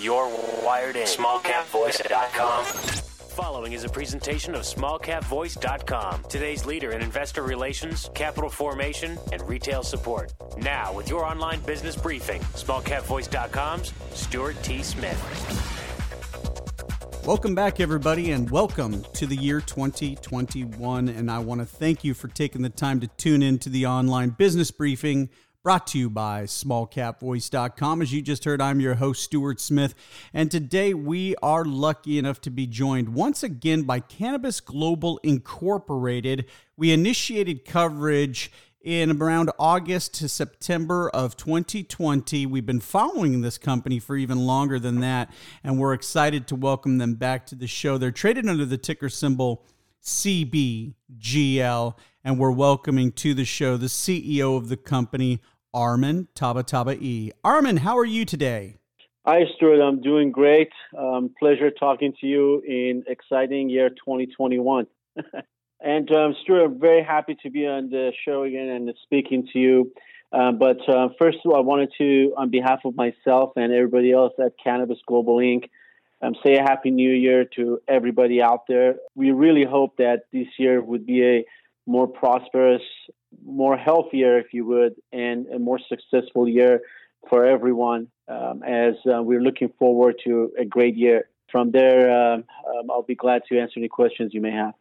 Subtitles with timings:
[0.00, 0.28] You're
[0.64, 1.06] wired in.
[1.06, 2.64] SmallCapVoice.com.
[2.64, 9.84] Following is a presentation of smallcapvoice.com, today's leader in investor relations, capital formation, and retail
[9.84, 10.34] support.
[10.58, 14.82] Now, with your online business briefing, smallcapvoice.com's Stuart T.
[14.82, 15.70] Smith.
[17.24, 21.08] Welcome back, everybody, and welcome to the year 2021.
[21.08, 23.86] And I want to thank you for taking the time to tune in to the
[23.86, 25.30] online business briefing
[25.64, 28.02] brought to you by smallcapvoice.com.
[28.02, 29.94] As you just heard, I'm your host, Stuart Smith,
[30.34, 36.44] and today we are lucky enough to be joined once again by Cannabis Global Incorporated.
[36.76, 42.44] We initiated coverage in around August to September of 2020.
[42.44, 45.32] We've been following this company for even longer than that,
[45.64, 47.96] and we're excited to welcome them back to the show.
[47.96, 49.64] They're traded under the ticker symbol
[50.04, 55.40] CBGL, and we're welcoming to the show the CEO of the company,
[55.74, 57.32] Arman Tabatabaei.
[57.44, 58.76] Arman, how are you today?
[59.26, 59.82] Hi, Stuart.
[59.82, 60.70] I'm doing great.
[60.96, 64.86] Um, pleasure talking to you in exciting year 2021.
[65.80, 69.58] and um, Stuart, I'm very happy to be on the show again and speaking to
[69.58, 69.92] you.
[70.30, 74.12] Um, but uh, first of all, I wanted to, on behalf of myself and everybody
[74.12, 75.70] else at Cannabis Global Inc.,
[76.22, 78.96] um, say a happy new year to everybody out there.
[79.14, 81.44] We really hope that this year would be a
[81.86, 82.82] more prosperous,
[83.44, 86.80] more healthier, if you would, and a more successful year
[87.28, 91.28] for everyone um, as uh, we're looking forward to a great year.
[91.50, 94.74] From there, um, um, I'll be glad to answer any questions you may have.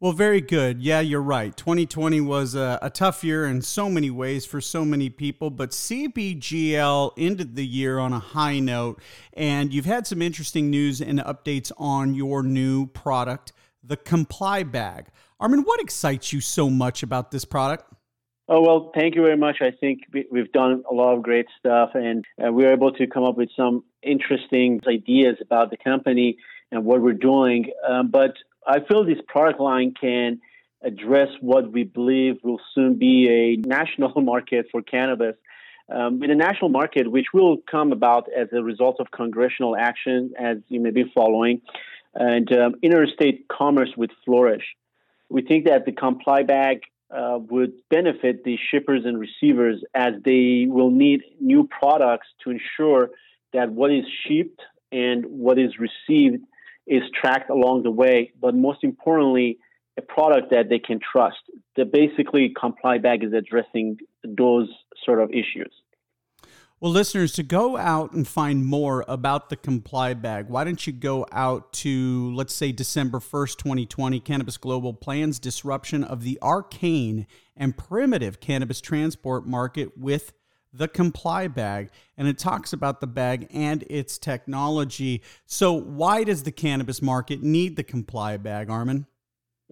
[0.00, 0.82] Well, very good.
[0.82, 1.56] Yeah, you're right.
[1.56, 5.70] 2020 was a, a, tough year in so many ways for so many people, but
[5.70, 9.00] CBGL ended the year on a high note,
[9.34, 15.06] and you've had some interesting news and updates on your new product, the Comply Bag.
[15.40, 17.93] Arman, what excites you so much about this product?
[18.46, 19.62] Oh, well, thank you very much.
[19.62, 20.00] I think
[20.30, 23.38] we've done a lot of great stuff and uh, we were able to come up
[23.38, 26.36] with some interesting ideas about the company
[26.70, 27.70] and what we're doing.
[27.88, 28.34] Um, but
[28.66, 30.42] I feel this product line can
[30.82, 35.36] address what we believe will soon be a national market for cannabis.
[35.88, 40.32] Um, in a national market, which will come about as a result of congressional action,
[40.38, 41.62] as you may be following,
[42.14, 44.64] and um, interstate commerce would flourish.
[45.30, 50.66] We think that the comply bag uh, would benefit the shippers and receivers as they
[50.68, 53.10] will need new products to ensure
[53.52, 54.60] that what is shipped
[54.90, 56.42] and what is received
[56.86, 59.58] is tracked along the way, but most importantly,
[59.96, 61.36] a product that they can trust.
[61.76, 64.68] The basically comply bag is addressing those
[65.04, 65.72] sort of issues.
[66.80, 70.92] Well, listeners, to go out and find more about the Comply Bag, why don't you
[70.92, 74.20] go out to, let's say, December 1st, 2020?
[74.20, 77.26] Cannabis Global plans disruption of the arcane
[77.56, 80.32] and primitive cannabis transport market with
[80.72, 81.90] the Comply Bag.
[82.18, 85.22] And it talks about the bag and its technology.
[85.46, 89.06] So, why does the cannabis market need the Comply Bag, Arman?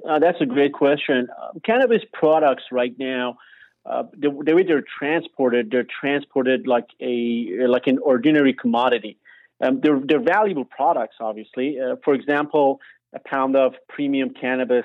[0.08, 1.28] Uh, that's a great question.
[1.30, 3.36] Uh, cannabis products right now
[3.84, 9.18] uh, the, the, way they're transported, they're transported like a like an ordinary commodity.
[9.60, 11.78] Um, they're they're valuable products, obviously.
[11.80, 12.80] Uh, for example,
[13.14, 14.84] a pound of premium cannabis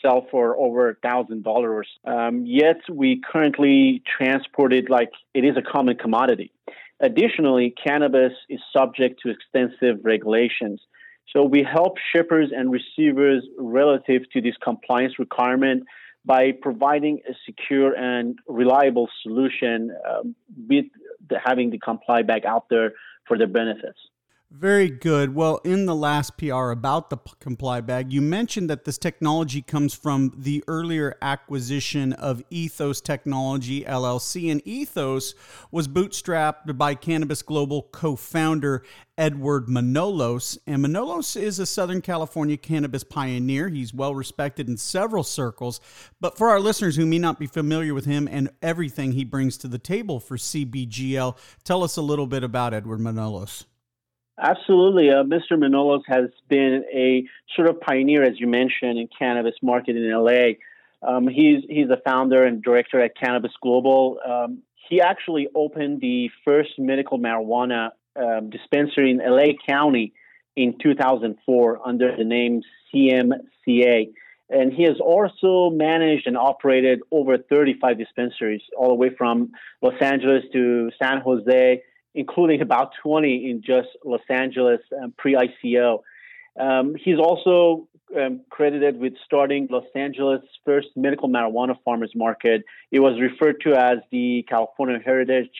[0.00, 1.88] sell for over a thousand dollars.
[2.04, 6.52] Um, yet we currently transport it like it is a common commodity.
[7.00, 10.80] Additionally, cannabis is subject to extensive regulations.
[11.34, 15.84] So we help shippers and receivers relative to this compliance requirement
[16.24, 20.34] by providing a secure and reliable solution um,
[20.68, 20.86] with
[21.28, 22.92] the, having the comply bag out there
[23.26, 23.98] for their benefits.
[24.52, 25.32] Very good.
[25.32, 29.94] Well, in the last PR about the Comply Bag, you mentioned that this technology comes
[29.94, 34.50] from the earlier acquisition of Ethos Technology LLC.
[34.50, 35.36] And Ethos
[35.70, 38.82] was bootstrapped by Cannabis Global co founder
[39.16, 40.58] Edward Manolos.
[40.66, 43.68] And Manolos is a Southern California cannabis pioneer.
[43.68, 45.80] He's well respected in several circles.
[46.20, 49.56] But for our listeners who may not be familiar with him and everything he brings
[49.58, 53.66] to the table for CBGL, tell us a little bit about Edward Manolos.
[54.40, 55.10] Absolutely.
[55.10, 55.52] Uh, Mr.
[55.52, 60.52] Manolos has been a sort of pioneer, as you mentioned, in cannabis market in LA.
[61.06, 64.18] Um, he's he's a founder and director at Cannabis Global.
[64.26, 70.14] Um, he actually opened the first medical marijuana um, dispensary in LA County
[70.56, 72.62] in 2004 under the name
[72.92, 74.10] CMCA.
[74.48, 79.94] And he has also managed and operated over 35 dispensaries, all the way from Los
[80.00, 81.82] Angeles to San Jose,
[82.14, 86.00] including about 20 in just Los Angeles um, pre ICO.
[86.58, 92.64] Um, he's also um, credited with starting Los Angeles' first medical marijuana farmers market.
[92.90, 95.50] It was referred to as the California Heritage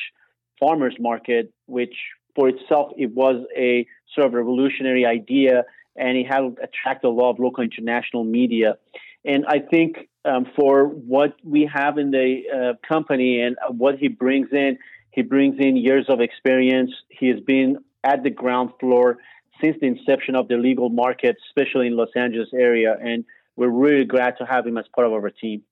[0.59, 1.95] Farmers Market, which
[2.35, 5.65] for itself, it was a sort of revolutionary idea,
[5.97, 8.77] and it had attracted a lot of local international media.
[9.25, 14.09] And I think um, for what we have in the uh, company and what he
[14.09, 14.79] brings in,
[15.11, 16.91] he brings in years of experience.
[17.09, 19.19] He has been at the ground floor
[19.61, 23.25] since the inception of the legal market, especially in Los Angeles area, and
[23.57, 25.63] we're really glad to have him as part of our team.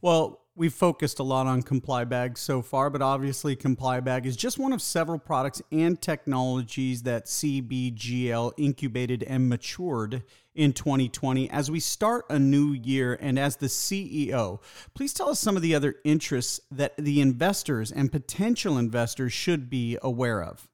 [0.00, 4.36] Well, we've focused a lot on Comply Bag so far, but obviously Comply Bag is
[4.36, 10.22] just one of several products and technologies that CBGL incubated and matured
[10.54, 11.50] in 2020.
[11.50, 14.60] As we start a new year and as the CEO,
[14.94, 19.70] please tell us some of the other interests that the investors and potential investors should
[19.70, 20.68] be aware of.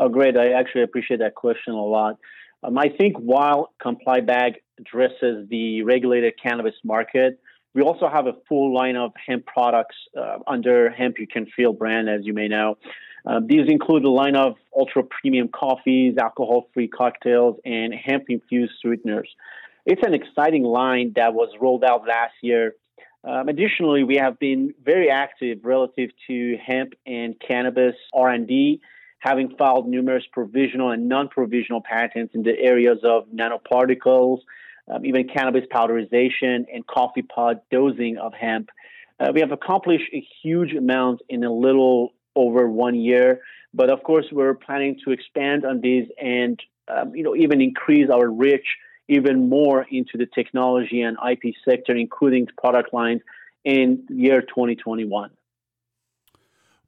[0.00, 0.36] Oh, great.
[0.36, 2.16] I actually appreciate that question a lot.
[2.62, 7.38] Um, I think while Comply Bag addresses the regulated cannabis market,
[7.74, 11.72] we also have a full line of hemp products uh, under Hemp You Can Feel
[11.72, 12.78] brand, as you may know.
[13.26, 18.72] Um, these include a line of ultra premium coffees, alcohol free cocktails, and hemp infused
[18.80, 19.28] sweeteners.
[19.84, 22.74] It's an exciting line that was rolled out last year.
[23.24, 28.80] Um, additionally, we have been very active relative to hemp and cannabis R&D
[29.18, 34.38] having filed numerous provisional and non-provisional patents in the areas of nanoparticles,
[34.90, 38.70] um, even cannabis powderization and coffee pod dosing of hemp.
[39.20, 43.40] Uh, we have accomplished a huge amount in a little over one year,
[43.74, 48.08] but of course we're planning to expand on these and um, you know even increase
[48.10, 48.66] our reach
[49.08, 53.22] even more into the technology and IP sector, including product lines
[53.64, 55.30] in year 2021.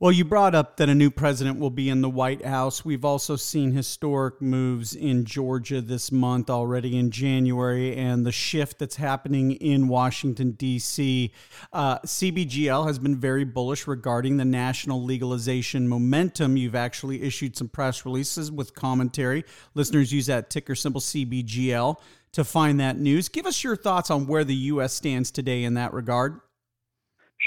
[0.00, 2.87] Well, you brought up that a new president will be in the White House.
[2.87, 8.79] We've also seen historic moves in Georgia this month already in January, and the shift
[8.79, 11.31] that's happening in Washington, D.C.
[11.75, 16.56] Uh, CBGL has been very bullish regarding the national legalization momentum.
[16.56, 19.44] You've actually issued some press releases with commentary.
[19.75, 22.00] Listeners use that ticker symbol CBGL
[22.32, 23.29] to find that news.
[23.29, 24.94] Give us your thoughts on where the U.S.
[24.94, 26.41] stands today in that regard.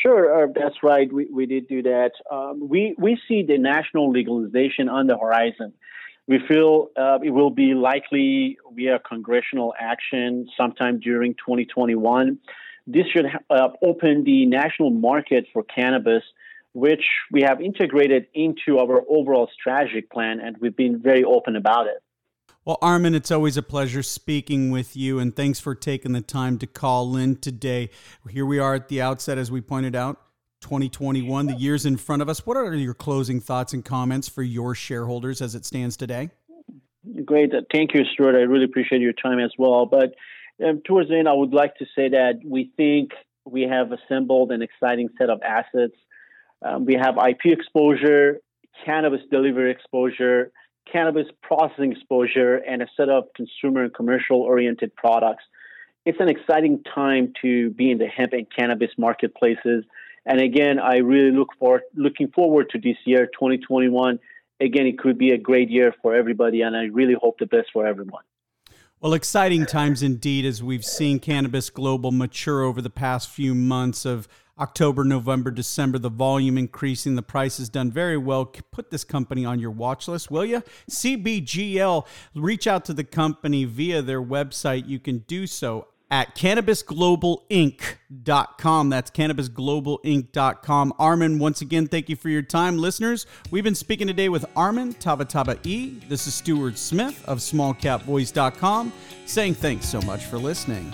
[0.01, 1.11] Sure, uh, that's right.
[1.11, 2.11] We, we did do that.
[2.31, 5.73] Um, we, we see the national legalization on the horizon.
[6.25, 12.39] We feel uh, it will be likely via congressional action sometime during 2021.
[12.87, 16.23] This should uh, open the national market for cannabis,
[16.73, 21.87] which we have integrated into our overall strategic plan, and we've been very open about
[21.87, 22.01] it.
[22.65, 26.57] Well, Arman, it's always a pleasure speaking with you, and thanks for taking the time
[26.59, 27.89] to call in today.
[28.29, 30.21] Here we are at the outset, as we pointed out,
[30.61, 32.45] 2021, the year's in front of us.
[32.45, 36.29] What are your closing thoughts and comments for your shareholders as it stands today?
[37.25, 37.51] Great.
[37.73, 38.35] Thank you, Stuart.
[38.35, 39.85] I really appreciate your time as well.
[39.85, 40.15] But
[40.65, 43.11] um, towards the end, I would like to say that we think
[43.43, 45.97] we have assembled an exciting set of assets.
[46.61, 48.39] Um, we have IP exposure,
[48.85, 50.53] cannabis delivery exposure,
[50.91, 55.43] cannabis processing exposure and a set of consumer and commercial oriented products.
[56.05, 59.85] It's an exciting time to be in the hemp and cannabis marketplaces.
[60.25, 64.19] And again, I really look for looking forward to this year, 2021.
[64.59, 67.69] Again, it could be a great year for everybody, and I really hope the best
[67.73, 68.23] for everyone.
[69.01, 74.05] Well, exciting times indeed as we've seen Cannabis Global mature over the past few months
[74.05, 78.45] of October, November, December, the volume increasing, the price has done very well.
[78.45, 80.61] Put this company on your watch list, will you?
[80.89, 82.05] CBGL,
[82.35, 84.87] reach out to the company via their website.
[84.87, 88.89] You can do so at cannabisglobalinc.com.
[88.89, 90.93] That's cannabisglobalinc.com.
[90.99, 92.77] Arman, once again, thank you for your time.
[92.77, 95.99] Listeners, we've been speaking today with Arman E.
[96.07, 98.93] This is Stuart Smith of smallcapvoice.com
[99.25, 100.93] saying thanks so much for listening.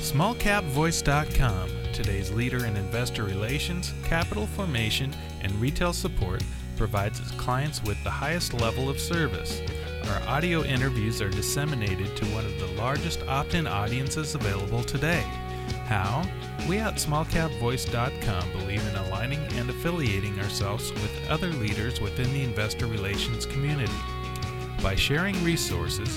[0.00, 5.12] Smallcapvoice.com today's leader in investor relations, capital formation,
[5.42, 6.44] and retail support,
[6.76, 9.60] provides its clients with the highest level of service.
[10.04, 15.22] Our audio interviews are disseminated to one of the largest opt in audiences available today.
[15.86, 16.24] How?
[16.68, 22.86] We at smallcapvoice.com believe in aligning and affiliating ourselves with other leaders within the investor
[22.86, 23.92] relations community.
[24.84, 26.16] By sharing resources,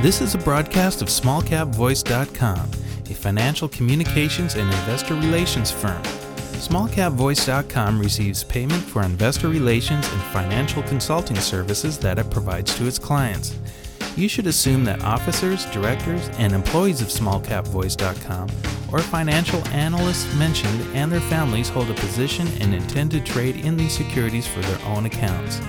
[0.00, 2.70] This is a broadcast of smallcapvoice.com.
[3.10, 6.00] a financial communications and investor relations firm.
[6.62, 12.96] SmallCapVoice.com receives payment for investor relations and financial consulting services that it provides to its
[12.96, 13.58] clients.
[14.16, 18.50] You should assume that officers, directors, and employees of SmallCapVoice.com
[18.92, 23.76] or financial analysts mentioned and their families hold a position and intend to trade in
[23.76, 25.60] these securities for their own accounts.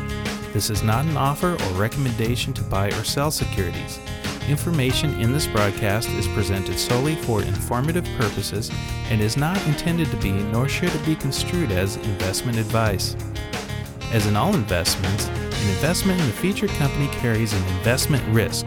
[0.53, 3.99] This is not an offer or recommendation to buy or sell securities.
[4.49, 8.71] Information in this broadcast is presented solely for informative purposes
[9.11, 13.15] and is not intended to be, nor should it be construed as, investment advice.
[14.11, 18.65] As in all investments, an investment in the featured company carries an investment risk.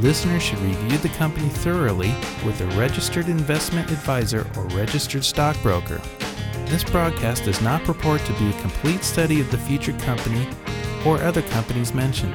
[0.00, 2.12] Listeners should review the company thoroughly
[2.44, 6.00] with a registered investment advisor or registered stockbroker.
[6.66, 10.48] This broadcast does not purport to be a complete study of the featured company
[11.06, 12.34] or other companies mentioned.